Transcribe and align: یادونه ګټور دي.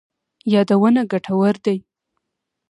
یادونه 0.53 1.01
ګټور 1.11 1.55
دي. 1.65 1.77